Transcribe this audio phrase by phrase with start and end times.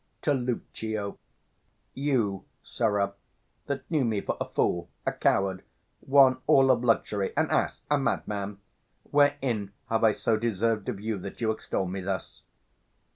[0.23, 1.19] [To Lucio]
[1.93, 3.13] You, sirrah,
[3.67, 5.61] that knew me for a fool, a coward,
[5.99, 8.57] One all of luxury, an ass, a madman;
[9.11, 12.41] Wherein have I so deserved of you, 500 That you extol me thus?